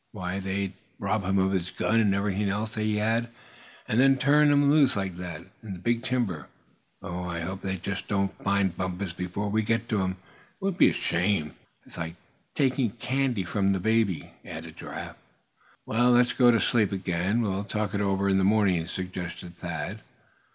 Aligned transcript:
Why, 0.13 0.39
they'd 0.39 0.73
rob 0.97 1.23
him 1.25 1.37
of 1.37 1.51
his 1.51 1.69
gun, 1.69 1.99
and 1.99 2.15
everything 2.15 2.49
else 2.49 2.73
he 2.73 2.95
had; 2.95 3.29
and 3.87 3.99
then 3.99 4.17
turn 4.17 4.49
him 4.49 4.71
loose 4.71 4.95
like 4.95 5.15
that, 5.17 5.41
in 5.61 5.73
the 5.73 5.77
big 5.77 6.01
timber. 6.01 6.47
Oh! 7.03 7.25
I 7.25 7.41
hope 7.41 7.61
they 7.61 7.75
just 7.77 8.07
don't 8.07 8.35
find 8.43 8.75
Bumpus 8.75 9.13
before 9.13 9.49
we 9.51 9.61
get 9.61 9.87
to 9.89 10.01
him. 10.01 10.13
It 10.13 10.61
would 10.61 10.77
be 10.79 10.89
a 10.89 10.93
shame!" 10.93 11.53
"Like 11.95 12.15
taking 12.55 12.93
candy 12.93 13.43
from 13.43 13.73
the 13.73 13.79
baby," 13.79 14.31
added 14.43 14.77
Giraffe. 14.77 15.17
"Well, 15.85 16.09
let's 16.09 16.33
go 16.33 16.49
to 16.49 16.59
sleep 16.59 16.91
again! 16.91 17.43
We 17.43 17.51
can 17.51 17.65
talk 17.65 17.93
it 17.93 18.01
over 18.01 18.27
in 18.27 18.39
the 18.39 18.43
morning," 18.43 18.87
suggested 18.87 19.55
Thad. 19.57 20.01